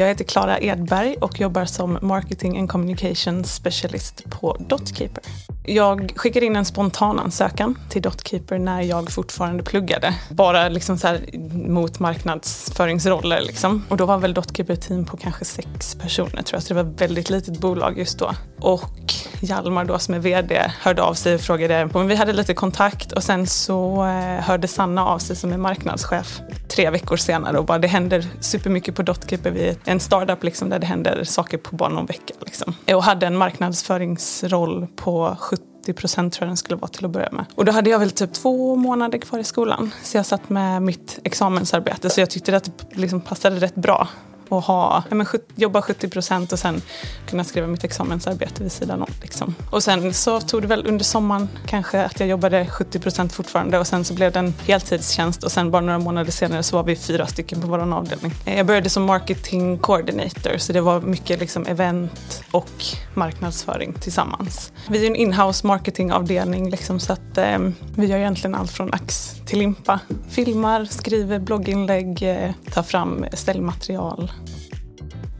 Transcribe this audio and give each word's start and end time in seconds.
Jag 0.00 0.08
heter 0.08 0.24
Klara 0.24 0.58
Edberg 0.58 1.16
och 1.20 1.40
jobbar 1.40 1.64
som 1.64 1.98
Marketing 2.02 2.58
and 2.58 2.70
Communication 2.70 3.44
Specialist 3.44 4.24
på 4.30 4.56
Dotkeeper. 4.68 5.24
Jag 5.66 6.12
skickade 6.16 6.46
in 6.46 6.56
en 6.56 6.64
spontan 6.64 7.18
ansökan 7.18 7.78
till 7.88 8.02
Dotkeeper 8.02 8.58
när 8.58 8.82
jag 8.82 9.10
fortfarande 9.10 9.62
pluggade. 9.62 10.14
Bara 10.30 10.68
liksom 10.68 10.98
så 10.98 11.16
mot 11.52 11.98
marknadsföringsroller. 11.98 13.40
Liksom. 13.40 13.84
Och 13.88 13.96
då 13.96 14.06
var 14.06 14.18
väl 14.18 14.34
Dotkeeper 14.34 14.74
ett 14.74 14.82
team 14.82 15.04
på 15.04 15.16
kanske 15.16 15.44
sex 15.44 15.94
personer 15.94 16.42
tror 16.42 16.56
jag, 16.56 16.62
så 16.62 16.74
det 16.74 16.82
var 16.82 16.90
ett 16.90 17.00
väldigt 17.00 17.30
litet 17.30 17.58
bolag 17.58 17.98
just 17.98 18.18
då. 18.18 18.34
Och 18.60 19.14
Hjalmar 19.40 19.84
då 19.84 19.98
som 19.98 20.14
är 20.14 20.18
VD 20.18 20.70
hörde 20.80 21.02
av 21.02 21.14
sig 21.14 21.34
och 21.34 21.40
frågade. 21.40 21.88
Men 21.94 22.06
vi 22.06 22.14
hade 22.14 22.32
lite 22.32 22.54
kontakt 22.54 23.12
och 23.12 23.22
sen 23.22 23.46
så 23.46 24.04
eh, 24.04 24.44
hörde 24.44 24.68
Sanna 24.68 25.06
av 25.06 25.18
sig 25.18 25.36
som 25.36 25.52
är 25.52 25.58
marknadschef 25.58 26.40
tre 26.80 26.90
veckor 26.90 27.16
senare 27.16 27.58
och 27.58 27.64
bara 27.64 27.78
det 27.78 27.88
händer 27.88 28.26
supermycket 28.40 28.94
på 28.94 29.02
Dotkeeper. 29.02 29.50
Vi 29.50 29.68
är 29.68 29.76
en 29.84 30.00
startup 30.00 30.44
liksom 30.44 30.68
där 30.68 30.78
det 30.78 30.86
händer 30.86 31.24
saker 31.24 31.58
på 31.58 31.76
bara 31.76 31.88
någon 31.88 32.06
vecka. 32.06 32.34
Liksom. 32.40 32.74
Och 32.94 33.02
hade 33.02 33.26
en 33.26 33.36
marknadsföringsroll 33.36 34.86
på 34.96 35.36
70 35.40 35.92
procent 35.94 36.32
tror 36.32 36.44
jag 36.44 36.50
den 36.50 36.56
skulle 36.56 36.76
vara 36.76 36.88
till 36.88 37.04
att 37.04 37.10
börja 37.10 37.28
med. 37.32 37.44
Och 37.54 37.64
då 37.64 37.72
hade 37.72 37.90
jag 37.90 37.98
väl 37.98 38.10
typ 38.10 38.32
två 38.32 38.76
månader 38.76 39.18
kvar 39.18 39.38
i 39.38 39.44
skolan. 39.44 39.90
Så 40.02 40.16
jag 40.16 40.26
satt 40.26 40.48
med 40.48 40.82
mitt 40.82 41.18
examensarbete 41.24 42.10
så 42.10 42.20
jag 42.20 42.30
tyckte 42.30 42.56
att 42.56 42.64
det 42.64 42.96
liksom 42.96 43.20
passade 43.20 43.56
rätt 43.56 43.74
bra 43.74 44.08
och 44.50 44.62
ha, 44.62 45.02
ja, 45.08 45.14
men, 45.14 45.26
jobba 45.54 45.82
70 45.82 46.08
procent 46.08 46.52
och 46.52 46.58
sen 46.58 46.82
kunna 47.28 47.44
skriva 47.44 47.66
mitt 47.66 47.84
examensarbete 47.84 48.62
vid 48.62 48.72
sidan 48.72 49.02
om. 49.02 49.08
Liksom. 49.22 49.54
Och 49.70 49.82
sen 49.82 50.14
så 50.14 50.40
tog 50.40 50.62
det 50.62 50.68
väl 50.68 50.86
under 50.86 51.04
sommaren 51.04 51.48
kanske 51.66 52.04
att 52.04 52.20
jag 52.20 52.28
jobbade 52.28 52.66
70 52.66 52.98
procent 52.98 53.32
fortfarande 53.32 53.78
och 53.78 53.86
sen 53.86 54.04
så 54.04 54.14
blev 54.14 54.32
det 54.32 54.38
en 54.38 54.54
heltidstjänst 54.66 55.44
och 55.44 55.52
sen 55.52 55.70
bara 55.70 55.82
några 55.82 55.98
månader 55.98 56.30
senare 56.32 56.62
så 56.62 56.76
var 56.76 56.82
vi 56.82 56.96
fyra 56.96 57.26
stycken 57.26 57.60
på 57.60 57.66
vår 57.66 57.94
avdelning. 57.94 58.32
Eh, 58.44 58.56
jag 58.56 58.66
började 58.66 58.90
som 58.90 59.04
marketing 59.04 59.78
coordinator 59.78 60.58
så 60.58 60.72
det 60.72 60.80
var 60.80 61.00
mycket 61.00 61.40
liksom 61.40 61.66
event 61.66 62.42
och 62.50 62.84
marknadsföring 63.14 63.92
tillsammans. 63.92 64.72
Vi 64.88 65.02
är 65.02 65.10
en 65.10 65.16
inhouse 65.16 65.66
marketingavdelning 65.66 66.70
liksom, 66.70 67.00
så 67.00 67.12
att 67.12 67.38
eh, 67.38 67.58
vi 67.96 68.06
gör 68.06 68.18
egentligen 68.18 68.54
allt 68.54 68.70
från 68.70 68.94
ax 68.94 69.34
till 69.46 69.58
limpa. 69.58 70.00
Filmar, 70.28 70.84
skriver 70.84 71.38
blogginlägg, 71.38 72.22
eh, 72.22 72.50
tar 72.72 72.82
fram 72.82 73.26
ställmaterial 73.32 74.32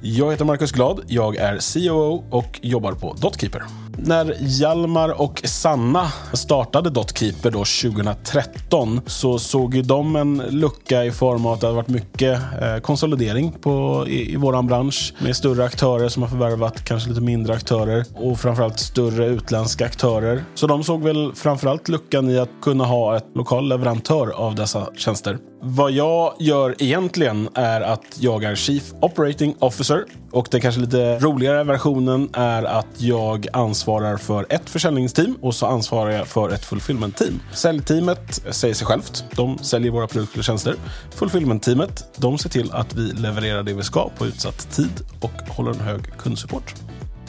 jag 0.00 0.30
heter 0.30 0.44
Marcus 0.44 0.72
Glad, 0.72 1.00
jag 1.06 1.36
är 1.36 1.58
COO 1.74 2.24
och 2.30 2.60
jobbar 2.62 2.92
på 2.92 3.12
Dotkeeper. 3.12 3.62
När 4.04 4.36
Hjalmar 4.40 5.20
och 5.20 5.42
Sanna 5.44 6.12
startade 6.32 6.90
Dotkeeper 6.90 7.50
då 7.50 7.58
2013 7.58 9.00
så 9.06 9.38
såg 9.38 9.74
ju 9.74 9.82
de 9.82 10.16
en 10.16 10.42
lucka 10.50 11.04
i 11.04 11.10
form 11.10 11.46
av 11.46 11.52
att 11.52 11.60
det 11.60 11.66
hade 11.66 11.76
varit 11.76 11.88
mycket 11.88 12.40
eh, 12.62 12.76
konsolidering 12.82 13.52
på, 13.52 14.04
i, 14.08 14.32
i 14.32 14.36
våran 14.36 14.66
bransch 14.66 15.14
med 15.18 15.36
större 15.36 15.64
aktörer 15.64 16.08
som 16.08 16.22
har 16.22 16.30
förvärvat 16.30 16.84
kanske 16.84 17.08
lite 17.08 17.20
mindre 17.20 17.54
aktörer 17.54 18.04
och 18.14 18.40
framförallt 18.40 18.78
större 18.78 19.26
utländska 19.26 19.84
aktörer. 19.84 20.44
Så 20.54 20.66
de 20.66 20.84
såg 20.84 21.02
väl 21.02 21.32
framförallt 21.34 21.88
luckan 21.88 22.30
i 22.30 22.38
att 22.38 22.50
kunna 22.62 22.84
ha 22.84 23.16
ett 23.16 23.26
lokal 23.34 23.68
leverantör 23.68 24.30
av 24.30 24.54
dessa 24.54 24.88
tjänster. 24.96 25.38
Vad 25.62 25.92
jag 25.92 26.34
gör 26.38 26.74
egentligen 26.78 27.48
är 27.54 27.80
att 27.80 28.04
jag 28.20 28.44
är 28.44 28.54
Chief 28.54 28.92
Operating 29.00 29.54
Officer 29.58 30.04
och 30.30 30.48
den 30.50 30.60
kanske 30.60 30.80
lite 30.80 31.18
roligare 31.18 31.64
versionen 31.64 32.28
är 32.32 32.62
att 32.62 32.86
jag 32.96 33.46
ansvarar 33.52 34.16
för 34.16 34.46
ett 34.48 34.70
försäljningsteam 34.70 35.36
och 35.40 35.54
så 35.54 35.66
ansvarar 35.66 36.10
jag 36.10 36.26
för 36.26 36.50
ett 36.50 36.64
fulfillment-team. 36.64 37.40
Säljteamet 37.52 38.42
säger 38.50 38.74
sig 38.74 38.86
självt. 38.86 39.24
De 39.34 39.58
säljer 39.58 39.90
våra 39.90 40.06
produkter 40.06 40.38
och 40.38 40.44
tjänster. 40.44 40.74
Fulfillment-teamet, 41.10 42.04
de 42.16 42.38
ser 42.38 42.48
till 42.48 42.72
att 42.72 42.94
vi 42.94 43.12
levererar 43.12 43.62
det 43.62 43.72
vi 43.72 43.82
ska 43.82 44.10
på 44.18 44.26
utsatt 44.26 44.70
tid 44.70 45.00
och 45.20 45.32
håller 45.48 45.70
en 45.70 45.80
hög 45.80 46.16
kundsupport. 46.18 46.74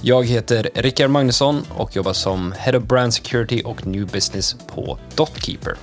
Jag 0.02 0.26
heter 0.26 0.70
Rickard 0.76 1.10
Magnusson 1.10 1.66
och 1.78 1.96
jobbar 1.96 2.14
som 2.14 2.54
Head 2.58 2.78
of 2.78 2.84
Brand 2.84 3.14
Security 3.14 3.62
och 3.66 3.88
New 3.88 4.08
Business 4.08 4.56
på 4.76 4.98
Dotkeeper. 5.16 5.76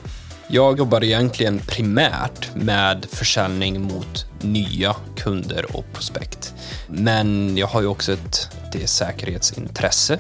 Jag 0.51 0.79
jobbar 0.79 1.05
egentligen 1.05 1.59
primärt 1.59 2.55
med 2.55 3.07
försäljning 3.11 3.81
mot 3.83 4.27
nya 4.41 4.97
kunder 5.17 5.77
och 5.77 5.85
prospekt. 5.93 6.55
Men 6.89 7.57
jag 7.57 7.67
har 7.67 7.81
ju 7.81 7.87
också 7.87 8.13
ett 8.13 8.49
det 8.73 8.87
säkerhetsintresse 8.87 10.19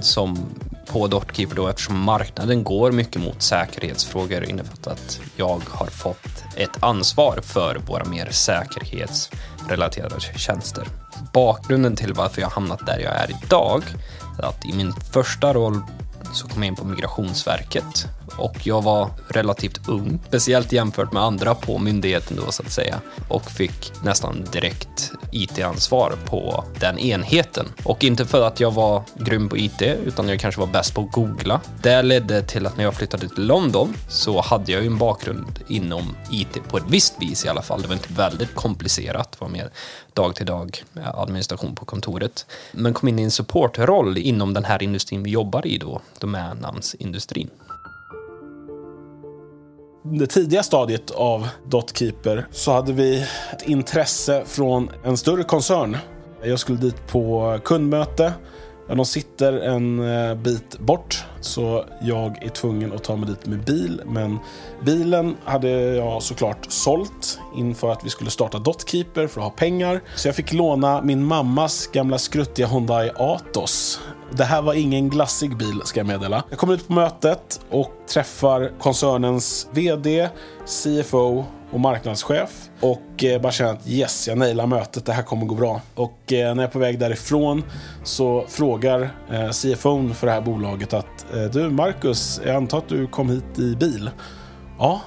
som 0.00 0.38
på 0.86 1.06
Dotkeeper 1.06 1.56
då 1.56 1.68
eftersom 1.68 2.00
marknaden 2.00 2.64
går 2.64 2.92
mycket 2.92 3.22
mot 3.22 3.42
säkerhetsfrågor 3.42 4.44
innefattat 4.44 5.20
jag 5.36 5.62
har 5.68 5.86
fått 5.86 6.44
ett 6.56 6.82
ansvar 6.82 7.40
för 7.42 7.76
våra 7.86 8.04
mer 8.04 8.28
säkerhetsrelaterade 8.30 10.20
tjänster. 10.20 10.88
Bakgrunden 11.32 11.96
till 11.96 12.12
varför 12.12 12.40
jag 12.40 12.48
hamnat 12.48 12.86
där 12.86 12.98
jag 12.98 13.14
är 13.14 13.30
idag 13.44 13.82
är 14.38 14.42
att 14.42 14.66
i 14.66 14.72
min 14.72 14.92
första 14.92 15.54
roll 15.54 15.80
så 16.34 16.48
kom 16.48 16.62
jag 16.62 16.68
in 16.68 16.76
på 16.76 16.84
Migrationsverket 16.84 18.08
och 18.38 18.66
jag 18.66 18.82
var 18.82 19.10
relativt 19.28 19.88
ung, 19.88 20.18
speciellt 20.28 20.72
jämfört 20.72 21.12
med 21.12 21.22
andra 21.22 21.54
på 21.54 21.78
myndigheten 21.78 22.36
då 22.36 22.52
så 22.52 22.62
att 22.62 22.72
säga 22.72 23.00
och 23.28 23.50
fick 23.50 23.92
nästan 24.04 24.44
direkt 24.52 25.12
IT-ansvar 25.32 26.12
på 26.24 26.64
den 26.80 26.98
enheten. 26.98 27.66
Och 27.84 28.04
inte 28.04 28.26
för 28.26 28.46
att 28.46 28.60
jag 28.60 28.70
var 28.70 29.02
grym 29.14 29.48
på 29.48 29.56
IT 29.56 29.82
utan 29.82 30.28
jag 30.28 30.40
kanske 30.40 30.60
var 30.60 30.68
bäst 30.68 30.94
på 30.94 31.00
att 31.00 31.12
googla. 31.12 31.60
Det 31.82 32.02
ledde 32.02 32.42
till 32.42 32.66
att 32.66 32.76
när 32.76 32.84
jag 32.84 32.94
flyttade 32.94 33.28
till 33.28 33.46
London 33.46 33.94
så 34.08 34.40
hade 34.40 34.72
jag 34.72 34.80
ju 34.80 34.86
en 34.86 34.98
bakgrund 34.98 35.58
inom 35.68 36.16
IT 36.30 36.68
på 36.68 36.76
ett 36.76 36.84
visst 36.88 37.14
vis 37.20 37.44
i 37.44 37.48
alla 37.48 37.62
fall. 37.62 37.82
Det 37.82 37.88
var 37.88 37.94
inte 37.94 38.12
väldigt 38.12 38.54
komplicerat, 38.54 39.32
det 39.32 39.40
var 39.40 39.48
mer 39.48 39.70
dag 40.12 40.34
till 40.34 40.46
dag 40.46 40.84
administration 41.14 41.74
på 41.74 41.84
kontoret. 41.84 42.46
Men 42.72 42.94
kom 42.94 43.08
in 43.08 43.18
i 43.18 43.22
en 43.22 43.30
supportroll 43.30 44.18
inom 44.18 44.54
den 44.54 44.64
här 44.64 44.82
industrin 44.82 45.22
vi 45.22 45.30
jobbar 45.30 45.66
i 45.66 45.78
då, 45.78 46.00
domännamnsindustrin 46.20 47.50
det 50.12 50.26
tidiga 50.26 50.62
stadiet 50.62 51.10
av 51.10 51.48
Dotkeeper 51.64 52.46
så 52.50 52.72
hade 52.72 52.92
vi 52.92 53.26
ett 53.52 53.68
intresse 53.68 54.42
från 54.46 54.90
en 55.04 55.16
större 55.16 55.44
koncern. 55.44 55.96
Jag 56.42 56.58
skulle 56.58 56.78
dit 56.78 57.06
på 57.06 57.58
kundmöte. 57.64 58.32
de 58.88 59.04
sitter 59.04 59.52
en 59.52 60.10
eh, 60.10 60.34
bit 60.34 60.78
bort 60.78 61.24
så 61.40 61.84
jag 62.02 62.42
är 62.42 62.48
tvungen 62.48 62.92
att 62.92 63.04
ta 63.04 63.16
mig 63.16 63.28
dit 63.28 63.46
med 63.46 63.64
bil. 63.64 64.02
Men 64.06 64.38
bilen 64.84 65.36
hade 65.44 65.70
jag 65.70 66.22
såklart 66.22 66.66
sålt 66.68 67.38
inför 67.56 67.92
att 67.92 68.04
vi 68.04 68.10
skulle 68.10 68.30
starta 68.30 68.58
Dotkeeper 68.58 69.26
för 69.26 69.40
att 69.40 69.44
ha 69.44 69.50
pengar. 69.50 70.00
Så 70.16 70.28
jag 70.28 70.34
fick 70.34 70.52
låna 70.52 71.02
min 71.02 71.24
mammas 71.24 71.86
gamla 71.86 72.18
skruttiga 72.18 72.66
Hyundai 72.66 73.10
Atos 73.16 74.00
det 74.32 74.44
här 74.44 74.62
var 74.62 74.74
ingen 74.74 75.08
glassig 75.10 75.56
bil 75.56 75.82
ska 75.84 76.00
jag 76.00 76.06
meddela. 76.06 76.44
Jag 76.50 76.58
kommer 76.58 76.74
ut 76.74 76.86
på 76.88 76.92
mötet 76.92 77.60
och 77.70 77.92
träffar 78.08 78.72
koncernens 78.78 79.68
VD, 79.72 80.28
CFO 80.66 81.44
och 81.70 81.80
marknadschef. 81.80 82.70
Och 82.80 83.24
eh, 83.24 83.40
bara 83.40 83.52
känner 83.52 83.72
att 83.72 83.88
yes, 83.88 84.28
jag 84.28 84.38
nailar 84.38 84.66
mötet, 84.66 85.06
det 85.06 85.12
här 85.12 85.22
kommer 85.22 85.46
gå 85.46 85.54
bra. 85.54 85.80
Och 85.94 86.32
eh, 86.32 86.54
när 86.54 86.62
jag 86.62 86.68
är 86.68 86.72
på 86.72 86.78
väg 86.78 86.98
därifrån 86.98 87.62
så 88.04 88.44
frågar 88.48 89.10
eh, 89.30 89.50
CFOn 89.50 90.08
CFO 90.08 90.14
för 90.14 90.26
det 90.26 90.32
här 90.32 90.40
bolaget 90.40 90.94
att 90.94 91.26
du 91.52 91.70
Marcus, 91.70 92.40
jag 92.44 92.56
antar 92.56 92.78
att 92.78 92.88
du 92.88 93.06
kom 93.06 93.30
hit 93.30 93.58
i 93.58 93.76
bil? 93.76 94.10
Ja. 94.78 95.00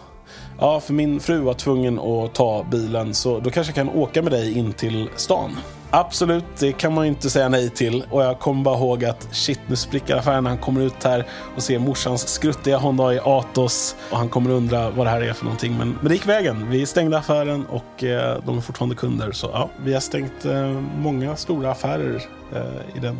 ja, 0.59 0.79
för 0.79 0.93
min 0.93 1.19
fru 1.19 1.39
var 1.39 1.53
tvungen 1.53 1.99
att 1.99 2.35
ta 2.35 2.65
bilen 2.71 3.13
så 3.13 3.39
då 3.39 3.49
kanske 3.49 3.71
jag 3.71 3.87
kan 3.87 3.95
åka 3.95 4.21
med 4.21 4.31
dig 4.31 4.57
in 4.57 4.73
till 4.73 5.09
stan. 5.15 5.57
Absolut, 5.91 6.45
det 6.59 6.71
kan 6.71 6.93
man 6.93 7.05
ju 7.05 7.09
inte 7.09 7.29
säga 7.29 7.49
nej 7.49 7.69
till. 7.69 8.03
Och 8.09 8.23
jag 8.23 8.39
kommer 8.39 8.63
bara 8.63 8.77
ihåg 8.77 9.05
att 9.05 9.27
shit, 9.31 9.59
nu 9.67 9.75
spricker 9.75 10.15
affären 10.15 10.43
när 10.43 10.51
han 10.51 10.59
kommer 10.59 10.81
ut 10.81 11.03
här 11.03 11.25
och 11.55 11.63
ser 11.63 11.79
morsans 11.79 12.27
skruttiga 12.27 12.79
Hyundai 12.79 13.19
Atos. 13.23 13.95
Och 14.11 14.17
han 14.17 14.29
kommer 14.29 14.49
undra 14.49 14.89
vad 14.89 15.05
det 15.05 15.09
här 15.09 15.21
är 15.21 15.33
för 15.33 15.43
någonting. 15.43 15.77
Men, 15.77 15.89
men 15.89 16.07
det 16.07 16.13
gick 16.13 16.27
vägen. 16.27 16.69
Vi 16.69 16.85
stängde 16.85 17.17
affären 17.17 17.65
och 17.65 18.03
eh, 18.03 18.37
de 18.45 18.57
är 18.57 18.61
fortfarande 18.61 18.95
kunder. 18.95 19.31
Så 19.31 19.49
ja, 19.53 19.69
vi 19.83 19.93
har 19.93 20.01
stängt 20.01 20.45
eh, 20.45 20.67
många 20.97 21.35
stora 21.35 21.71
affärer 21.71 22.23
eh, 22.53 22.97
i 22.97 22.99
den 22.99 23.17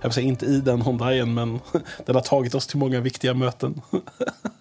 jag 0.00 0.08
vill 0.08 0.14
säga 0.14 0.26
inte 0.26 0.46
i 0.46 0.60
den 0.60 0.82
Hyundaien, 0.82 1.34
men 1.34 1.60
den 2.06 2.14
har 2.14 2.22
tagit 2.22 2.54
oss 2.54 2.66
till 2.66 2.78
många 2.78 3.00
viktiga 3.00 3.34
möten. 3.34 3.80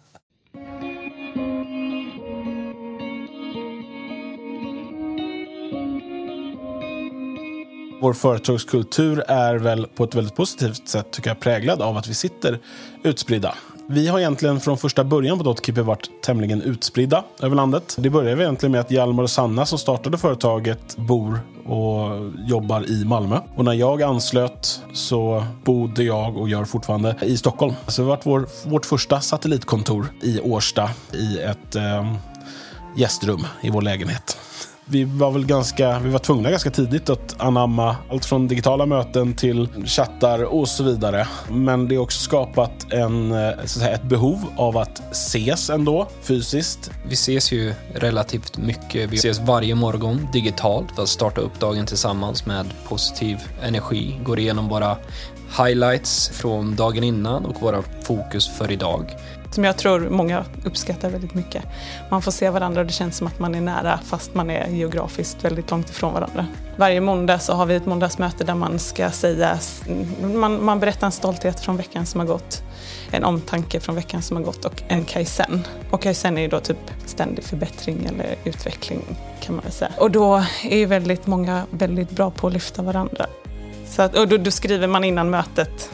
Vår 8.00 8.14
företagskultur 8.14 9.24
är 9.28 9.56
väl 9.56 9.88
på 9.88 10.04
ett 10.04 10.16
väldigt 10.16 10.36
positivt 10.36 10.88
sätt 10.88 11.12
tycker 11.12 11.30
jag 11.30 11.40
präglad 11.40 11.82
av 11.82 11.98
att 11.98 12.08
vi 12.08 12.14
sitter 12.14 12.60
utspridda. 13.04 13.56
Vi 13.90 14.08
har 14.08 14.20
egentligen 14.20 14.60
från 14.60 14.78
första 14.78 15.04
början 15.04 15.38
på 15.38 15.44
Dotkeeper 15.44 15.82
varit 15.82 16.10
tämligen 16.24 16.62
utspridda 16.62 17.24
över 17.42 17.56
landet. 17.56 17.96
Det 18.00 18.10
började 18.10 18.44
egentligen 18.44 18.72
med 18.72 18.82
att 18.82 18.92
Hjalmar 18.92 19.24
och 19.24 19.30
Sanna 19.30 19.66
som 19.66 19.80
startade 19.80 20.18
företaget 20.18 20.98
bor 20.98 21.40
och 21.66 22.32
jobbar 22.48 22.90
i 22.90 23.06
Malmö. 23.06 23.40
Och 23.56 23.66
när 23.66 23.74
jag 23.74 24.02
anslöt 24.04 24.82
så 24.94 25.46
bodde 25.64 26.04
jag 26.04 26.38
och 26.38 26.50
gör 26.50 26.66
fortfarande 26.66 27.16
i 27.22 27.38
Stockholm. 27.38 27.74
Så 27.88 28.02
det 28.02 28.06
har 28.06 28.16
varit 28.16 28.26
vår, 28.26 28.70
vårt 28.70 28.86
första 28.86 29.22
satellitkontor 29.22 30.08
i 30.22 30.40
Årsta 30.40 30.90
i 31.14 31.40
ett 31.40 31.76
eh, 31.76 32.14
gästrum 32.98 33.48
i 33.62 33.70
vår 33.70 33.82
lägenhet 33.82 34.38
vi 34.90 35.04
var 35.04 35.32
väl 35.32 35.46
ganska, 35.46 36.00
vi 36.00 36.10
var 36.10 36.20
tvungna 36.20 36.50
ganska 36.50 36.72
tidigt 36.72 37.10
att 37.10 37.36
anamma 37.38 37.96
allt 38.10 38.26
från 38.26 38.48
digitala 38.48 38.86
möten 38.86 39.34
till 39.34 39.70
chattar 39.86 40.44
och 40.44 40.68
så 40.68 40.84
vidare. 40.84 41.28
Men 41.50 41.88
det 41.88 41.96
har 41.96 42.04
också 42.04 42.20
skapat 42.20 42.94
en, 42.94 43.32
eh, 43.32 43.52
så 43.56 43.62
att 43.62 43.70
säga, 43.70 43.96
ett 43.96 44.04
behov 44.04 44.46
av 44.58 44.78
att 44.78 45.12
ses 45.12 45.70
ändå 45.70 46.08
fysiskt. 46.22 46.92
Vi 47.08 47.14
ses 47.14 47.52
ju 47.52 47.74
relativt 47.94 48.58
mycket. 48.58 49.10
Vi 49.12 49.16
ses 49.18 49.40
varje 49.40 49.76
morgon 49.76 50.28
digitalt 50.34 50.92
för 50.96 51.04
att 51.04 51.10
starta 51.10 51.42
upp 51.42 51.60
dagen 51.60 51.86
tillsammans 51.86 52.46
med 52.46 52.66
positiv 52.88 53.38
energi. 53.64 54.20
Går 54.24 54.40
igenom 54.40 54.70
våra 54.70 54.98
highlights 55.58 56.30
från 56.30 56.76
dagen 56.76 57.04
innan 57.04 57.46
och 57.46 57.62
våra 57.62 57.84
fokus 58.04 58.48
för 58.48 58.72
idag 58.72 59.16
som 59.52 59.64
jag 59.64 59.78
tror 59.78 60.10
många 60.10 60.46
uppskattar 60.64 61.10
väldigt 61.10 61.34
mycket. 61.34 61.64
Man 62.10 62.22
får 62.22 62.32
se 62.32 62.50
varandra 62.50 62.82
och 62.82 62.88
det 62.88 62.94
känns 62.94 63.18
som 63.18 63.28
att 63.28 63.40
man 63.40 63.56
är 63.56 63.62
nära 63.62 64.00
fast 64.06 64.34
man 64.34 64.50
är 64.50 64.68
geografiskt 64.68 65.46
väldigt 65.46 65.72
långt 65.72 65.90
ifrån 65.90 66.14
varandra. 66.14 66.46
Varje 66.76 67.02
måndag 67.02 67.40
så 67.40 67.54
har 67.54 67.66
vi 67.66 67.76
ett 67.76 67.86
måndagsmöte 67.86 68.44
där 68.44 68.56
man 68.56 68.80
ska 68.80 69.12
säga, 69.12 69.60
man, 70.22 70.66
man 70.66 70.80
berättar 70.80 71.08
en 71.08 71.12
stolthet 71.12 71.60
från 71.60 71.78
veckan 71.78 72.06
som 72.06 72.20
har 72.20 72.28
gått, 72.28 72.64
en 73.12 73.24
omtanke 73.24 73.80
från 73.80 73.96
veckan 73.96 74.22
som 74.22 74.38
har 74.38 74.44
gått 74.44 74.66
och 74.66 74.84
en 74.88 75.06
kaizen. 75.06 75.68
Och 75.92 76.02
kaizen 76.02 76.38
är 76.38 76.42
ju 76.42 76.48
då 76.48 76.60
typ 76.60 76.92
ständig 77.06 77.44
förbättring 77.44 78.06
eller 78.06 78.36
utveckling 78.44 79.02
kan 79.40 79.56
man 79.56 79.64
väl 79.64 79.74
säga. 79.74 79.92
Och 79.98 80.12
då 80.12 80.44
är 80.64 80.78
ju 80.78 80.86
väldigt 80.86 81.28
många 81.28 81.64
väldigt 81.70 82.10
bra 82.10 82.32
på 82.32 82.48
att 82.48 82.54
lyfta 82.54 82.82
varandra. 82.82 83.26
Så 83.86 84.02
att, 84.02 84.16
och 84.16 84.28
då, 84.28 84.38
då 84.38 84.52
skriver 84.52 84.88
man 84.88 85.04
innan 85.04 85.30
mötet 85.30 85.92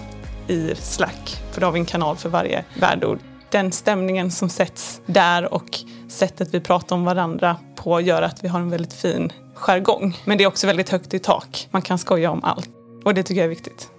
i 0.48 0.76
Slack, 0.76 1.42
för 1.52 1.62
då 1.62 1.68
har 1.68 1.72
vi 1.72 1.80
en 1.80 1.86
kanal 1.86 2.16
för 2.16 2.30
varje 2.30 2.64
värdeord 2.80 3.20
den 3.54 3.72
stämningen 3.72 4.32
som 4.32 4.50
sätts 4.50 5.02
där 5.06 5.54
och 5.54 5.80
sättet 6.08 6.54
vi 6.54 6.60
pratar 6.60 6.96
om 6.96 7.06
varandra 7.06 7.58
på 7.76 8.02
gör 8.02 8.22
att 8.22 8.44
vi 8.44 8.48
har 8.48 8.60
en 8.60 8.70
väldigt 8.70 8.94
fin 8.94 9.32
jargong. 9.56 10.18
Men 10.26 10.38
det 10.38 10.44
är 10.44 10.48
också 10.48 10.68
väldigt 10.68 10.90
högt 10.90 11.14
i 11.14 11.20
tak. 11.20 11.68
Man 11.72 11.82
kan 11.82 11.98
skoja 11.98 12.32
om 12.32 12.44
allt 12.44 12.70
och 13.06 13.14
det 13.14 13.24
tycker 13.24 13.42
jag 13.42 13.46
är 13.46 13.50
viktigt. 13.50 13.92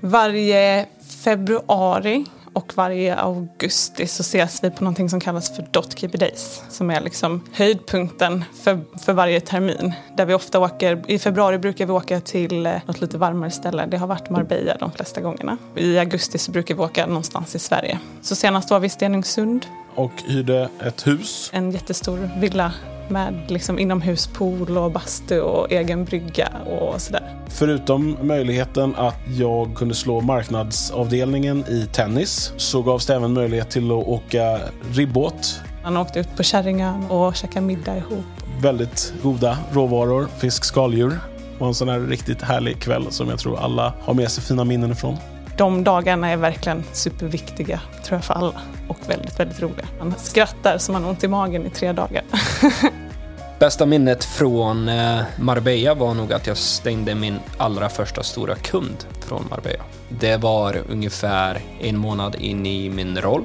Varje 0.00 0.86
februari 1.24 2.24
och 2.56 2.72
varje 2.76 3.16
augusti 3.16 4.06
så 4.06 4.20
ses 4.20 4.64
vi 4.64 4.70
på 4.70 4.84
någonting 4.84 5.10
som 5.10 5.20
kallas 5.20 5.56
för 5.56 5.66
Dotkeeper 5.70 6.18
Days 6.18 6.62
som 6.68 6.90
är 6.90 7.00
liksom 7.00 7.44
höjdpunkten 7.52 8.44
för, 8.62 8.80
för 9.04 9.12
varje 9.12 9.40
termin. 9.40 9.92
Där 10.16 10.26
vi 10.26 10.34
ofta 10.34 10.60
åker, 10.60 11.04
I 11.06 11.18
februari 11.18 11.58
brukar 11.58 11.86
vi 11.86 11.92
åka 11.92 12.20
till 12.20 12.66
eh, 12.66 12.72
något 12.86 13.00
lite 13.00 13.18
varmare 13.18 13.50
ställe. 13.50 13.86
Det 13.86 13.96
har 13.96 14.06
varit 14.06 14.30
Marbella 14.30 14.76
de 14.80 14.92
flesta 14.92 15.20
gångerna. 15.20 15.58
I 15.76 15.98
augusti 15.98 16.38
så 16.38 16.52
brukar 16.52 16.74
vi 16.74 16.80
åka 16.80 17.06
någonstans 17.06 17.54
i 17.54 17.58
Sverige. 17.58 17.98
Så 18.22 18.36
senast 18.36 18.70
var 18.70 18.80
vi 18.80 18.86
i 18.86 18.90
Stenungsund. 18.90 19.66
Och 19.94 20.22
hyrde 20.26 20.68
ett 20.80 21.06
hus. 21.06 21.50
En 21.52 21.70
jättestor 21.70 22.30
villa 22.38 22.72
med 23.10 23.34
liksom 23.48 23.78
inomhuspool 23.78 24.78
och 24.78 24.92
bastu 24.92 25.40
och 25.40 25.72
egen 25.72 26.04
brygga 26.04 26.48
och 26.80 27.00
sådär. 27.00 27.34
Förutom 27.48 28.16
möjligheten 28.22 28.94
att 28.96 29.18
jag 29.38 29.74
kunde 29.74 29.94
slå 29.94 30.20
marknadsavdelningen 30.20 31.64
i 31.68 31.88
tennis 31.92 32.52
så 32.56 32.82
gavs 32.82 33.06
det 33.06 33.14
även 33.14 33.32
möjlighet 33.32 33.70
till 33.70 33.86
att 33.86 34.06
åka 34.06 34.58
ribbåt. 34.92 35.60
Man 35.82 35.96
åkte 35.96 36.20
ut 36.20 36.36
på 36.36 36.42
Kärringön 36.42 37.06
och 37.06 37.36
käkade 37.36 37.66
middag 37.66 37.96
ihop. 37.96 38.24
Väldigt 38.62 39.12
goda 39.22 39.58
råvaror, 39.72 40.28
fisk, 40.38 40.64
skaldjur. 40.64 41.10
Det 41.10 41.60
var 41.60 41.68
en 41.68 41.74
sån 41.74 41.88
här 41.88 42.00
riktigt 42.00 42.42
härlig 42.42 42.78
kväll 42.78 43.06
som 43.10 43.28
jag 43.28 43.38
tror 43.38 43.58
alla 43.58 43.94
har 44.00 44.14
med 44.14 44.30
sig 44.30 44.44
fina 44.44 44.64
minnen 44.64 44.90
ifrån. 44.92 45.16
De 45.56 45.84
dagarna 45.84 46.28
är 46.28 46.36
verkligen 46.36 46.84
superviktiga, 46.92 47.80
tror 48.04 48.16
jag, 48.16 48.24
för 48.24 48.34
alla. 48.34 48.60
Och 48.88 48.98
väldigt, 49.06 49.40
väldigt 49.40 49.62
roliga. 49.62 49.86
Man 49.98 50.14
skrattar 50.18 50.78
så 50.78 50.92
man 50.92 51.02
har 51.02 51.10
ont 51.10 51.24
i 51.24 51.28
magen 51.28 51.66
i 51.66 51.70
tre 51.70 51.92
dagar. 51.92 52.22
Bästa 53.58 53.86
minnet 53.86 54.24
från 54.24 54.88
eh, 54.88 55.20
Marbella 55.38 55.94
var 55.94 56.14
nog 56.14 56.32
att 56.32 56.46
jag 56.46 56.56
stängde 56.56 57.14
min 57.14 57.38
allra 57.56 57.88
första 57.88 58.22
stora 58.22 58.54
kund 58.54 59.06
från 59.20 59.46
Marbella. 59.50 59.84
Det 60.08 60.36
var 60.36 60.82
ungefär 60.88 61.60
en 61.80 61.98
månad 61.98 62.34
in 62.34 62.66
i 62.66 62.90
min 62.90 63.18
roll. 63.18 63.42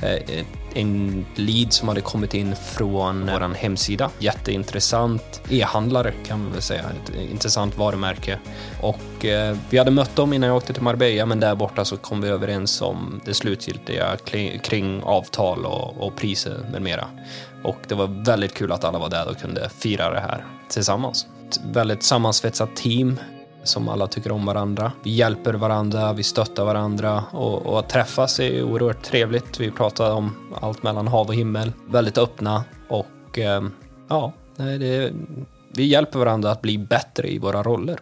Eh, 0.00 0.12
eh, 0.12 0.46
en 0.74 1.26
lead 1.34 1.72
som 1.72 1.88
hade 1.88 2.00
kommit 2.00 2.34
in 2.34 2.56
från 2.56 3.26
vår 3.26 3.54
hemsida. 3.54 4.10
Jätteintressant 4.18 5.42
e-handlare 5.50 6.12
kan 6.26 6.42
man 6.42 6.52
väl 6.52 6.62
säga, 6.62 6.82
ett 6.82 7.30
intressant 7.30 7.78
varumärke. 7.78 8.38
Och 8.82 9.24
eh, 9.24 9.56
vi 9.70 9.78
hade 9.78 9.90
mött 9.90 10.16
dem 10.16 10.32
innan 10.32 10.48
jag 10.48 10.56
åkte 10.56 10.72
till 10.72 10.82
Marbella 10.82 11.26
men 11.26 11.40
där 11.40 11.54
borta 11.54 11.84
så 11.84 11.96
kom 11.96 12.20
vi 12.20 12.28
överens 12.28 12.82
om 12.82 13.20
det 13.24 13.34
slutgiltiga 13.34 14.16
kring 14.62 15.02
avtal 15.02 15.66
och, 15.66 16.06
och 16.06 16.16
priser 16.16 16.66
med 16.72 16.82
mera. 16.82 17.08
Och 17.64 17.78
det 17.88 17.94
var 17.94 18.24
väldigt 18.24 18.54
kul 18.54 18.72
att 18.72 18.84
alla 18.84 18.98
var 18.98 19.10
där 19.10 19.28
och 19.30 19.38
kunde 19.38 19.68
fira 19.68 20.10
det 20.10 20.20
här 20.20 20.44
tillsammans. 20.68 21.26
Ett 21.48 21.60
väldigt 21.64 22.02
sammansvetsat 22.02 22.76
team 22.76 23.18
som 23.64 23.88
alla 23.88 24.06
tycker 24.06 24.32
om 24.32 24.46
varandra. 24.46 24.92
Vi 25.02 25.10
hjälper 25.10 25.54
varandra, 25.54 26.12
vi 26.12 26.22
stöttar 26.22 26.64
varandra 26.64 27.24
och, 27.30 27.66
och 27.66 27.78
att 27.78 27.88
träffas 27.88 28.40
är 28.40 28.62
oerhört 28.62 29.02
trevligt. 29.02 29.60
Vi 29.60 29.70
pratar 29.70 30.12
om 30.12 30.32
allt 30.60 30.82
mellan 30.82 31.08
hav 31.08 31.26
och 31.26 31.34
himmel, 31.34 31.72
väldigt 31.88 32.18
öppna 32.18 32.64
och 32.88 33.38
eh, 33.38 33.62
ja, 34.08 34.32
det, 34.56 35.12
vi 35.74 35.84
hjälper 35.84 36.18
varandra 36.18 36.50
att 36.50 36.62
bli 36.62 36.78
bättre 36.78 37.28
i 37.28 37.38
våra 37.38 37.62
roller. 37.62 37.98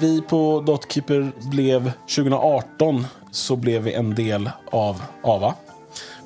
Vi 0.00 0.22
på 0.22 0.60
Dotkeeper 0.66 1.32
blev 1.50 1.92
2018 2.16 3.06
så 3.30 3.56
blev 3.56 3.82
vi 3.82 3.92
en 3.92 4.14
del 4.14 4.50
av 4.72 5.02
AVA. 5.22 5.54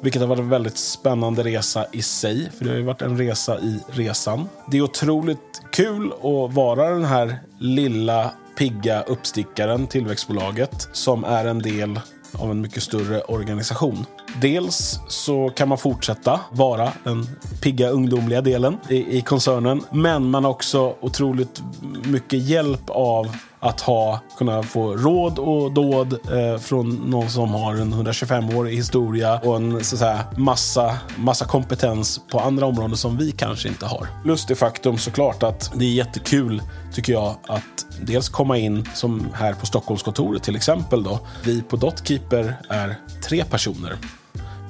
Vilket 0.01 0.23
har 0.23 0.29
varit 0.29 0.41
en 0.41 0.49
väldigt 0.49 0.79
spännande 0.79 1.43
resa 1.43 1.87
i 1.93 2.03
sig. 2.03 2.51
För 2.59 2.65
det 2.65 2.71
har 2.71 2.79
ju 2.79 2.85
varit 2.85 3.03
en 3.03 3.19
resa 3.19 3.59
i 3.59 3.81
resan. 3.89 4.49
Det 4.71 4.77
är 4.77 4.83
otroligt 4.83 5.63
kul 5.73 6.13
att 6.13 6.55
vara 6.55 6.91
den 6.91 7.05
här 7.05 7.39
lilla 7.59 8.31
pigga 8.59 9.03
uppstickaren, 9.03 9.87
tillväxtbolaget, 9.87 10.89
som 10.93 11.25
är 11.25 11.45
en 11.45 11.59
del 11.59 12.01
av 12.33 12.51
en 12.51 12.61
mycket 12.61 12.83
större 12.83 13.21
organisation. 13.21 14.07
Dels 14.41 15.01
så 15.09 15.51
kan 15.51 15.69
man 15.69 15.79
fortsätta 15.79 16.41
vara 16.51 16.93
den 17.05 17.27
pigga 17.63 17.89
ungdomliga 17.89 18.41
delen 18.41 18.77
i, 18.89 19.19
i 19.19 19.23
koncernen, 19.23 19.83
men 19.93 20.31
man 20.31 20.45
har 20.45 20.51
också 20.51 20.95
otroligt 21.01 21.63
mycket 22.05 22.39
hjälp 22.39 22.91
av 22.91 23.37
att 23.61 23.81
ha, 23.81 24.21
kunna 24.39 24.63
få 24.63 24.97
råd 24.97 25.39
och 25.39 25.73
dåd 25.73 26.13
eh, 26.13 26.61
från 26.61 26.95
någon 26.95 27.31
som 27.31 27.51
har 27.51 27.75
en 27.75 27.95
125-årig 27.95 28.77
historia 28.77 29.39
och 29.39 29.57
en 29.57 29.85
så 29.85 29.95
att 29.95 29.99
säga, 29.99 30.25
massa, 30.37 30.99
massa 31.17 31.45
kompetens 31.45 32.21
på 32.31 32.41
andra 32.41 32.67
områden 32.67 32.97
som 32.97 33.17
vi 33.17 33.33
kanske 33.33 33.69
inte 33.69 33.87
har. 33.87 34.09
Plus 34.23 34.47
det 34.47 34.55
faktum 34.55 34.99
såklart 34.99 35.43
att 35.43 35.73
det 35.75 35.85
är 35.85 35.93
jättekul, 35.93 36.63
tycker 36.93 37.13
jag, 37.13 37.37
att 37.47 37.87
dels 38.03 38.29
komma 38.29 38.59
in 38.59 38.89
som 38.95 39.27
här 39.35 39.53
på 39.53 39.67
Stockholmskontoret 39.67 40.43
till 40.43 40.57
exempel. 40.57 41.03
Då. 41.03 41.21
Vi 41.45 41.63
på 41.63 41.77
Dotkeeper 41.77 42.57
är 42.69 42.97
tre 43.29 43.45
personer 43.45 43.97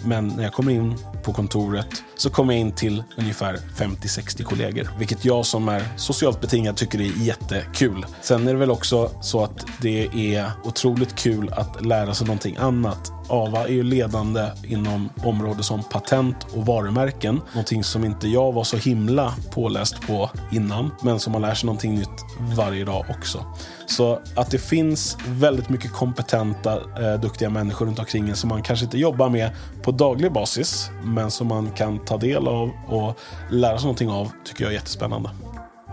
men 0.05 0.29
när 0.29 0.43
jag 0.43 0.53
kommer 0.53 0.73
in 0.73 0.95
på 1.23 1.33
kontoret 1.33 2.03
så 2.17 2.31
kommer 2.31 2.53
jag 2.53 2.61
in 2.61 2.73
till 2.73 3.03
ungefär 3.17 3.57
50-60 3.77 4.43
kollegor. 4.43 4.89
Vilket 4.99 5.25
jag 5.25 5.47
som 5.47 5.69
är 5.69 5.83
socialt 5.97 6.41
betingad 6.41 6.77
tycker 6.77 7.01
är 7.01 7.25
jättekul. 7.25 8.07
Sen 8.23 8.49
är 8.49 8.53
det 8.53 8.59
väl 8.59 8.71
också 8.71 9.11
så 9.21 9.45
att 9.45 9.67
det 9.81 10.35
är 10.35 10.51
otroligt 10.65 11.15
kul 11.15 11.49
att 11.53 11.87
lära 11.87 12.15
sig 12.15 12.27
någonting 12.27 12.57
annat. 12.57 13.18
Ava 13.29 13.65
är 13.65 13.73
ju 13.73 13.83
ledande 13.83 14.49
inom 14.65 15.09
områden 15.25 15.63
som 15.63 15.83
patent 15.83 16.47
och 16.55 16.67
varumärken. 16.67 17.41
Någonting 17.53 17.85
som 17.85 18.05
inte 18.05 18.29
jag 18.29 18.53
var 18.53 18.65
så 18.65 18.77
himla 18.77 19.35
påläst 19.51 20.07
på 20.07 20.31
innan, 20.53 20.91
men 21.03 21.21
som 21.21 21.33
man 21.33 21.43
lär 21.43 21.55
sig 21.55 21.67
någonting 21.67 21.95
nytt 21.95 22.25
varje 22.57 22.85
dag 22.85 23.05
också. 23.11 23.45
Så 23.87 24.21
att 24.37 24.51
det 24.51 24.59
finns 24.59 25.17
väldigt 25.29 25.69
mycket 25.69 25.93
kompetenta, 25.93 26.73
eh, 26.75 27.21
duktiga 27.21 27.51
människor 27.51 27.87
runt 27.87 27.99
omkring 27.99 28.29
en 28.29 28.37
som 28.37 28.49
man 28.49 28.63
kanske 28.63 28.85
inte 28.85 28.99
jobbar 28.99 29.29
med 29.29 29.51
på 29.83 29.91
daglig 29.91 30.33
basis, 30.33 30.91
men 31.03 31.31
som 31.31 31.47
man 31.47 31.71
kan 31.71 31.99
ta 31.99 32.17
del 32.17 32.49
av 32.49 32.71
och 32.87 33.19
lära 33.51 33.79
sig 33.79 33.85
någonting 33.85 34.11
av, 34.11 34.33
tycker 34.45 34.65
jag 34.65 34.71
är 34.71 34.75
jättespännande. 34.75 35.31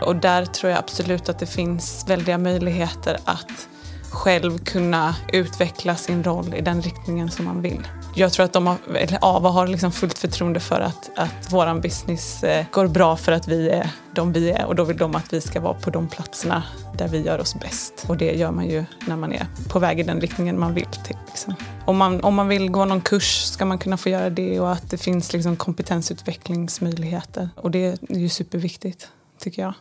Och 0.01 0.15
där 0.15 0.45
tror 0.45 0.69
jag 0.71 0.79
absolut 0.79 1.29
att 1.29 1.39
det 1.39 1.45
finns 1.45 2.05
väldiga 2.07 2.37
möjligheter 2.37 3.17
att 3.25 3.67
själv 4.15 4.57
kunna 4.57 5.15
utveckla 5.33 5.95
sin 5.95 6.23
roll 6.23 6.53
i 6.53 6.61
den 6.61 6.81
riktningen 6.81 7.31
som 7.31 7.45
man 7.45 7.61
vill. 7.61 7.87
Jag 8.15 8.33
tror 8.33 8.45
att 8.45 8.53
de 8.53 8.67
har, 8.67 8.77
eller 8.95 9.19
Ava 9.21 9.49
har 9.49 9.67
liksom 9.67 9.91
fullt 9.91 10.17
förtroende 10.17 10.59
för 10.59 10.79
att, 10.79 11.11
att 11.15 11.51
vår 11.51 11.81
business 11.81 12.43
eh, 12.43 12.65
går 12.71 12.87
bra 12.87 13.15
för 13.17 13.31
att 13.31 13.47
vi 13.47 13.69
är 13.69 13.89
de 14.13 14.33
vi 14.33 14.51
är 14.51 14.65
och 14.65 14.75
då 14.75 14.83
vill 14.83 14.97
de 14.97 15.15
att 15.15 15.33
vi 15.33 15.41
ska 15.41 15.59
vara 15.59 15.73
på 15.73 15.89
de 15.89 16.07
platserna 16.07 16.63
där 16.97 17.07
vi 17.07 17.21
gör 17.21 17.39
oss 17.39 17.55
bäst. 17.55 18.05
Och 18.07 18.17
det 18.17 18.31
gör 18.31 18.51
man 18.51 18.69
ju 18.69 18.85
när 19.07 19.15
man 19.15 19.33
är 19.33 19.47
på 19.69 19.79
väg 19.79 19.99
i 19.99 20.03
den 20.03 20.21
riktningen 20.21 20.59
man 20.59 20.73
vill 20.73 20.85
till. 20.85 21.17
Liksom. 21.27 21.55
Om, 21.85 21.97
man, 21.97 22.21
om 22.21 22.35
man 22.35 22.47
vill 22.47 22.69
gå 22.69 22.85
någon 22.85 23.01
kurs 23.01 23.43
ska 23.43 23.65
man 23.65 23.77
kunna 23.77 23.97
få 23.97 24.09
göra 24.09 24.29
det 24.29 24.59
och 24.59 24.71
att 24.71 24.89
det 24.89 24.97
finns 24.97 25.33
liksom 25.33 25.55
kompetensutvecklingsmöjligheter. 25.55 27.49
Och 27.55 27.71
det 27.71 27.85
är 28.09 28.17
ju 28.17 28.29
superviktigt, 28.29 29.07
tycker 29.39 29.61
jag. 29.61 29.73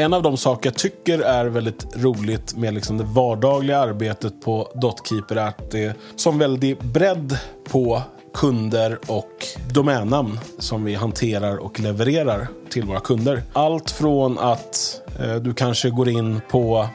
En 0.00 0.12
av 0.12 0.22
de 0.22 0.36
saker 0.36 0.70
jag 0.70 0.76
tycker 0.76 1.18
är 1.18 1.46
väldigt 1.46 1.96
roligt 1.96 2.56
med 2.56 2.74
liksom 2.74 2.98
det 2.98 3.04
vardagliga 3.04 3.78
arbetet 3.78 4.40
på 4.40 4.72
Dotkeeper 4.74 5.36
är 5.36 5.46
att 5.46 5.70
det 5.70 5.84
är 5.84 5.94
som 6.16 6.38
väldigt 6.38 6.82
bredd 6.82 7.38
på 7.70 8.02
kunder 8.34 8.98
och 9.06 9.30
domännamn 9.72 10.40
som 10.58 10.84
vi 10.84 10.94
hanterar 10.94 11.56
och 11.56 11.80
levererar 11.80 12.48
till 12.70 12.84
våra 12.84 13.00
kunder. 13.00 13.42
Allt 13.52 13.90
från 13.90 14.38
att 14.38 15.00
eh, 15.20 15.34
du 15.34 15.54
kanske 15.54 15.90
går 15.90 16.08
in 16.08 16.40
på 16.50 16.88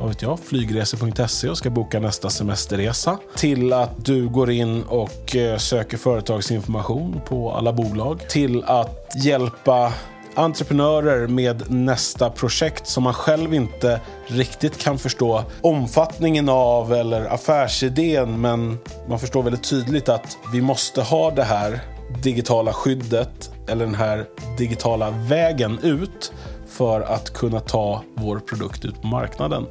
vad 0.00 0.08
vet 0.08 0.22
jag, 0.22 0.38
flygresor.se 0.40 1.48
och 1.48 1.58
ska 1.58 1.70
boka 1.70 2.00
nästa 2.00 2.30
semesterresa. 2.30 3.18
Till 3.36 3.72
att 3.72 4.04
du 4.04 4.28
går 4.28 4.50
in 4.50 4.82
och 4.82 5.36
eh, 5.36 5.58
söker 5.58 5.96
företagsinformation 5.96 7.20
på 7.28 7.52
alla 7.52 7.72
bolag. 7.72 8.28
Till 8.28 8.64
att 8.64 9.12
hjälpa 9.24 9.92
entreprenörer 10.34 11.28
med 11.28 11.70
nästa 11.70 12.30
projekt 12.30 12.86
som 12.86 13.02
man 13.02 13.14
själv 13.14 13.54
inte 13.54 14.00
riktigt 14.26 14.78
kan 14.78 14.98
förstå 14.98 15.44
omfattningen 15.60 16.48
av 16.48 16.92
eller 16.92 17.34
affärsidén. 17.34 18.40
Men 18.40 18.78
man 19.08 19.18
förstår 19.18 19.42
väldigt 19.42 19.70
tydligt 19.70 20.08
att 20.08 20.38
vi 20.52 20.60
måste 20.60 21.02
ha 21.02 21.30
det 21.30 21.44
här 21.44 21.80
digitala 22.22 22.72
skyddet 22.72 23.50
eller 23.68 23.84
den 23.84 23.94
här 23.94 24.26
digitala 24.58 25.10
vägen 25.10 25.78
ut 25.82 26.32
för 26.68 27.00
att 27.00 27.32
kunna 27.32 27.60
ta 27.60 28.02
vår 28.14 28.38
produkt 28.38 28.84
ut 28.84 29.00
på 29.02 29.06
marknaden. 29.06 29.66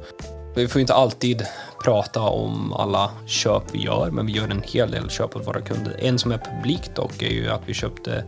Vi 0.56 0.68
får 0.68 0.80
inte 0.80 0.94
alltid 0.94 1.46
prata 1.84 2.20
om 2.20 2.72
alla 2.72 3.10
köp 3.26 3.62
vi 3.72 3.78
gör, 3.78 4.10
men 4.10 4.26
vi 4.26 4.32
gör 4.32 4.48
en 4.48 4.62
hel 4.62 4.90
del 4.90 5.10
köp 5.10 5.36
åt 5.36 5.46
våra 5.46 5.60
kunder. 5.60 5.96
En 5.98 6.18
som 6.18 6.32
är 6.32 6.38
publikt 6.38 6.94
dock 6.94 7.22
är 7.22 7.32
ju 7.32 7.48
att 7.48 7.62
vi 7.66 7.74
köpte 7.74 8.24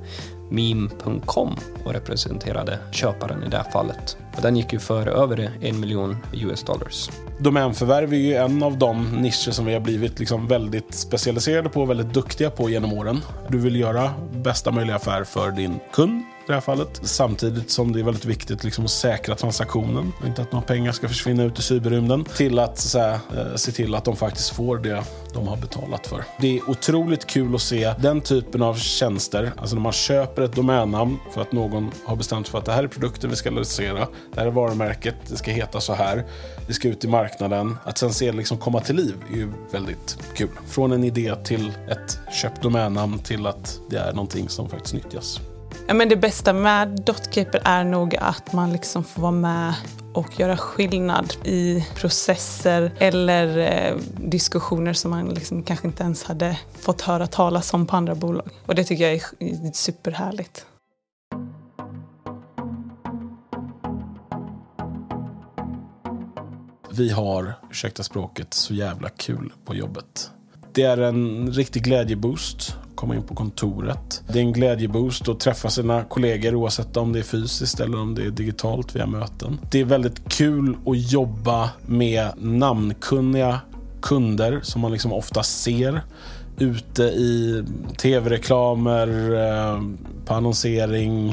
meme.com 0.51 1.57
och 1.85 1.93
representerade 1.93 2.79
köparen 2.93 3.45
i 3.45 3.49
det 3.49 3.57
här 3.57 3.71
fallet. 3.71 4.17
Och 4.37 4.43
den 4.43 4.57
gick 4.57 4.73
ju 4.73 4.79
för 4.79 5.07
över 5.07 5.51
en 5.61 5.81
miljon 5.81 6.17
US 6.33 6.63
dollars. 6.63 7.11
Domänförvärv 7.39 8.13
är 8.13 8.19
ju 8.19 8.35
en 8.35 8.63
av 8.63 8.79
de 8.79 9.23
nischer 9.23 9.51
som 9.51 9.65
vi 9.65 9.73
har 9.73 9.81
blivit 9.81 10.19
liksom 10.19 10.49
väldigt 10.49 10.95
specialiserade 10.95 11.69
på 11.69 11.83
och 11.83 11.91
väldigt 11.91 12.15
duktiga 12.15 12.51
på 12.51 12.71
genom 12.71 12.93
åren. 12.93 13.21
Du 13.49 13.59
vill 13.59 13.77
göra 13.77 14.11
bästa 14.33 14.71
möjliga 14.71 14.97
affär 14.97 15.25
för 15.25 15.51
din 15.51 15.81
kund 15.93 16.23
i 16.45 16.47
det 16.47 16.55
här 16.55 16.61
fallet. 16.61 17.01
Samtidigt 17.03 17.71
som 17.71 17.93
det 17.93 18.01
är 18.01 18.05
väldigt 18.05 18.25
viktigt 18.25 18.65
liksom 18.65 18.85
att 18.85 18.91
säkra 18.91 19.35
transaktionen. 19.35 20.13
Inte 20.27 20.43
att 20.43 20.53
några 20.53 20.67
pengar 20.67 20.93
ska 20.93 21.09
försvinna 21.09 21.45
ut 21.45 21.59
i 21.59 21.63
cyberrymden. 21.63 22.25
Till 22.25 22.59
att 22.59 22.79
så 22.79 22.99
här, 22.99 23.13
eh, 23.13 23.55
se 23.57 23.73
till 23.73 23.95
att 23.95 24.05
de 24.05 24.17
faktiskt 24.17 24.51
får 24.51 24.79
det 24.79 25.05
de 25.35 25.49
har 25.49 25.57
betalat 25.57 26.07
för. 26.07 26.25
Det 26.41 26.59
är 26.59 26.71
otroligt 26.71 27.27
kul 27.27 27.55
att 27.55 27.61
se 27.61 27.95
den 27.99 28.21
typen 28.21 28.63
av 28.63 28.75
tjänster. 28.75 29.53
Alltså 29.57 29.77
när 29.77 29.83
man 29.83 29.93
köper 29.93 30.43
ett 30.43 30.57
domännamn 30.57 31.19
för 31.35 31.41
att 31.41 31.53
någon 31.53 31.91
har 32.05 32.17
bestämt 32.17 32.49
för 32.49 32.59
att 32.59 32.65
det 32.65 32.73
här 32.73 32.85
är 32.85 32.89
produkten 32.89 33.31
vi 33.31 33.37
ska 33.37 33.51
lansera. 33.51 34.09
Det 34.33 34.41
här 34.41 34.47
är 34.47 34.51
varumärket, 34.51 35.15
det 35.29 35.37
ska 35.37 35.51
heta 35.51 35.81
så 35.81 35.93
här. 35.93 36.25
Det 36.67 36.73
ska 36.73 36.89
ut 36.89 37.05
i 37.05 37.09
marknaden. 37.09 37.77
Att 37.85 37.99
sen 37.99 38.13
se 38.13 38.31
det 38.31 38.37
liksom 38.37 38.59
komma 38.59 38.81
till 38.81 38.97
liv 38.97 39.15
är 39.33 39.37
ju 39.37 39.53
väldigt 39.73 40.19
kul. 40.37 40.49
Från 40.67 40.93
en 40.93 41.05
idé 41.05 41.35
till 41.45 41.73
ett 41.91 42.19
köpt 42.33 42.63
domännamn 42.63 43.19
till 43.19 43.47
att 43.47 43.81
det 43.91 43.97
är 43.97 44.13
någonting 44.13 44.49
som 44.49 44.69
faktiskt 44.69 44.95
nyttjas. 44.95 45.41
Ja, 45.87 45.95
men 45.95 46.09
det 46.09 46.17
bästa 46.17 46.53
med 46.53 46.89
DotCaper 46.89 47.61
är 47.65 47.85
nog 47.85 48.17
att 48.17 48.53
man 48.53 48.73
liksom 48.73 49.05
får 49.05 49.23
vara 49.23 49.33
med 49.33 49.75
och 50.15 50.41
göra 50.41 50.57
skillnad 50.57 51.35
i 51.45 51.87
processer 51.95 52.93
eller 52.99 53.59
eh, 53.59 53.97
diskussioner 54.17 54.93
som 54.93 55.11
man 55.11 55.29
liksom 55.29 55.63
kanske 55.63 55.87
inte 55.87 56.03
ens 56.03 56.25
hade 56.25 56.59
fått 56.81 57.01
höra 57.01 57.27
talas 57.27 57.75
om 57.75 57.87
på 57.87 57.97
andra 57.97 58.15
bolag. 58.15 58.49
Och 58.67 58.75
det 58.75 58.85
tycker 58.85 59.05
jag 59.05 59.15
är 59.15 59.73
superhärligt. 59.73 60.67
Vi 66.97 67.11
har, 67.11 67.55
ursäkta 67.71 68.03
språket, 68.03 68.55
så 68.55 68.75
jävla 68.75 69.09
kul 69.09 69.53
på 69.65 69.75
jobbet. 69.75 70.31
Det 70.73 70.83
är 70.83 70.99
en 70.99 71.53
riktig 71.53 71.85
glädjeboost 71.85 72.77
att 72.91 72.97
komma 72.97 73.15
in 73.15 73.23
på 73.23 73.35
kontoret. 73.35 74.23
Det 74.29 74.39
är 74.39 74.43
en 74.43 74.53
glädjeboost 74.53 75.29
att 75.29 75.41
träffa 75.41 75.71
sina 75.71 76.05
kollegor 76.05 76.55
oavsett 76.55 76.97
om 76.97 77.13
det 77.13 77.19
är 77.19 77.23
fysiskt 77.23 77.81
eller 77.81 78.01
om 78.01 78.15
det 78.15 78.23
är 78.23 78.31
digitalt 78.31 78.97
via 78.97 79.07
möten. 79.07 79.59
Det 79.71 79.81
är 79.81 79.85
väldigt 79.85 80.29
kul 80.29 80.77
att 80.87 81.13
jobba 81.13 81.71
med 81.87 82.33
namnkunniga 82.37 83.61
kunder 84.03 84.61
som 84.63 84.81
man 84.81 84.93
liksom 84.93 85.13
ofta 85.13 85.43
ser 85.43 86.01
ute 86.59 87.03
i 87.03 87.65
tv-reklamer, 87.97 89.09
eh, 89.33 89.83
på 90.27 90.35
annonsering, 90.35 91.29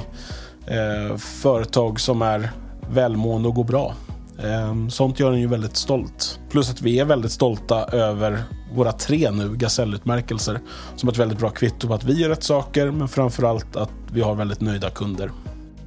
eh, 0.66 1.18
företag 1.18 2.00
som 2.00 2.22
är 2.22 2.52
välmående 2.94 3.48
och 3.48 3.56
går 3.56 3.64
bra. 3.64 3.96
Ehm, 4.44 4.90
sånt 4.90 5.20
gör 5.20 5.32
en 5.32 5.40
ju 5.40 5.48
väldigt 5.48 5.78
stolt. 5.78 6.40
Plus 6.50 6.70
att 6.70 6.82
vi 6.82 7.00
är 7.00 7.06
väldigt 7.06 7.32
stolta 7.32 7.86
över 7.86 8.44
våra 8.74 8.92
tre 8.92 9.32
nu 9.32 9.56
Gasellutmärkelser 9.56 10.60
som 10.96 11.10
ett 11.10 11.18
väldigt 11.18 11.40
bra 11.40 11.50
kvitto 11.50 11.88
på 11.88 11.94
att 11.94 12.04
vi 12.04 12.22
gör 12.22 12.30
rätt 12.30 12.44
saker 12.44 12.92
men 12.92 13.08
framförallt 13.08 13.76
att 13.76 13.92
vi 14.12 14.22
har 14.22 14.36
väldigt 14.36 14.62
nöjda 14.62 14.90
kunder. 14.90 15.32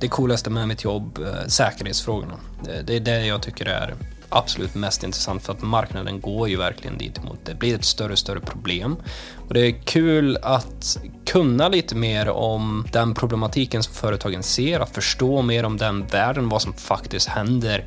Det 0.01 0.09
coolaste 0.09 0.51
med 0.51 0.69
mitt 0.69 0.85
jobb, 0.85 1.19
eh, 1.19 1.47
säkerhetsfrågorna. 1.47 2.35
Det 2.87 2.97
är 2.97 3.01
det 3.01 3.27
jag 3.27 3.43
tycker 3.43 3.67
är 3.67 3.95
absolut 4.35 4.75
mest 4.75 5.05
intressant 5.05 5.43
för 5.43 5.53
att 5.53 5.63
marknaden 5.63 6.21
går 6.21 6.49
ju 6.49 6.57
verkligen 6.57 6.99
dit 6.99 7.25
mot. 7.25 7.39
Det 7.45 7.55
blir 7.55 7.75
ett 7.75 7.85
större 7.85 8.13
och 8.13 8.19
större 8.19 8.41
problem. 8.41 8.97
Och 9.49 9.55
det 9.55 9.61
är 9.61 9.73
kul 9.85 10.39
att 10.43 10.99
kunna 11.27 11.69
lite 11.69 11.95
mer 11.95 12.29
om 12.29 12.87
den 12.93 13.15
problematiken 13.15 13.83
som 13.83 13.95
företagen 13.95 14.43
ser, 14.43 14.81
att 14.81 14.91
förstå 14.91 15.43
mer 15.43 15.65
om 15.65 15.77
den 15.77 16.07
världen, 16.07 16.49
vad 16.49 16.63
som 16.63 16.73
faktiskt 16.73 17.29
händer. 17.29 17.87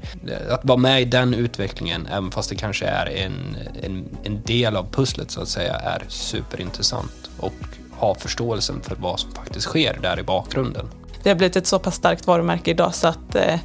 Att 0.49 0.65
vara 0.65 0.77
med 0.77 1.01
i 1.01 1.05
den 1.05 1.33
utvecklingen, 1.33 2.07
även 2.07 2.31
fast 2.31 2.49
det 2.49 2.55
kanske 2.55 2.85
är 2.85 3.05
en, 3.05 3.57
en, 3.83 4.17
en 4.23 4.41
del 4.41 4.75
av 4.75 4.91
pusslet 4.91 5.31
så 5.31 5.41
att 5.41 5.49
säga, 5.49 5.75
är 5.75 6.03
superintressant. 6.07 7.29
Och 7.39 7.53
ha 7.91 8.15
förståelsen 8.15 8.81
för 8.81 8.95
vad 8.95 9.19
som 9.19 9.31
faktiskt 9.31 9.65
sker 9.65 9.99
där 10.01 10.19
i 10.19 10.23
bakgrunden. 10.23 10.87
Det 11.23 11.29
har 11.29 11.35
blivit 11.35 11.55
ett 11.55 11.67
så 11.67 11.79
pass 11.79 11.95
starkt 11.95 12.27
varumärke 12.27 12.71
idag 12.71 12.95
så 12.95 13.07
att 13.07 13.35
eh 13.35 13.55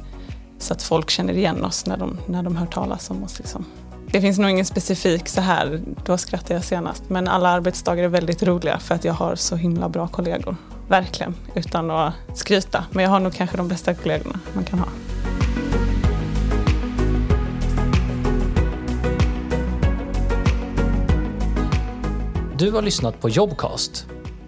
så 0.57 0.73
att 0.73 0.83
folk 0.83 1.09
känner 1.09 1.33
igen 1.33 1.65
oss 1.65 1.85
när 1.85 1.97
de, 1.97 2.17
när 2.27 2.43
de 2.43 2.55
hör 2.55 2.65
talas 2.65 3.09
om 3.09 3.23
oss. 3.23 3.39
Liksom. 3.39 3.65
Det 4.07 4.21
finns 4.21 4.39
nog 4.39 4.49
ingen 4.49 4.65
specifik 4.65 5.29
så 5.29 5.41
här, 5.41 5.81
då 6.05 6.17
skrattar 6.17 6.55
jag 6.55 6.63
senast. 6.63 7.03
Men 7.09 7.27
alla 7.27 7.49
arbetsdagar 7.49 8.03
är 8.03 8.07
väldigt 8.07 8.43
roliga 8.43 8.79
för 8.79 8.95
att 8.95 9.05
jag 9.05 9.13
har 9.13 9.35
så 9.35 9.55
himla 9.55 9.89
bra 9.89 10.07
kollegor. 10.07 10.55
Verkligen, 10.87 11.35
utan 11.55 11.91
att 11.91 12.13
skryta. 12.33 12.85
Men 12.91 13.03
jag 13.03 13.11
har 13.11 13.19
nog 13.19 13.33
kanske 13.33 13.57
de 13.57 13.67
bästa 13.67 13.93
kollegorna 13.93 14.39
man 14.53 14.63
kan 14.63 14.79
ha. 14.79 14.87
Du 22.57 22.71
har 22.71 22.81
lyssnat 22.81 23.21
på 23.21 23.29
Jobcast. 23.29 24.07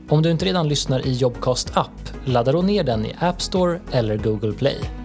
Om 0.10 0.22
du 0.22 0.32
inte 0.32 0.46
redan 0.46 0.68
lyssnar 0.68 1.08
i 1.08 1.14
Jobcast 1.14 1.78
app, 1.78 2.10
ladda 2.26 2.52
då 2.52 2.62
ner 2.62 2.84
den 2.84 3.06
i 3.06 3.16
App 3.20 3.42
Store 3.42 3.80
eller 3.92 4.18
Google 4.18 4.54
Play. 4.54 5.05